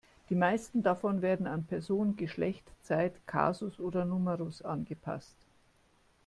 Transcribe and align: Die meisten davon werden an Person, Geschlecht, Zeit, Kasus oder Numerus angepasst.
Die 0.31 0.35
meisten 0.35 0.81
davon 0.81 1.21
werden 1.21 1.45
an 1.45 1.63
Person, 1.65 2.15
Geschlecht, 2.15 2.63
Zeit, 2.81 3.13
Kasus 3.27 3.79
oder 3.79 4.03
Numerus 4.03 4.63
angepasst. 4.63 5.35